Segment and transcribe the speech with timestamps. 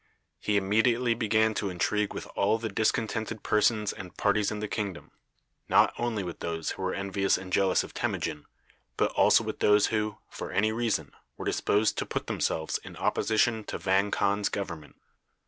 [0.39, 5.11] He immediately began to intrigue with all the discontented persons and parties in the kingdom,
[5.69, 8.47] not only with those who were envious and jealous of Temujin,
[8.97, 12.95] but also with all those who, for any reason, were disposed to put themselves in
[12.95, 14.95] opposition to Vang Khan's government.